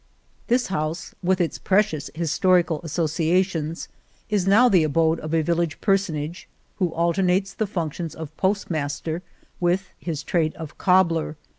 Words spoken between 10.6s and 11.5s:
cobbler.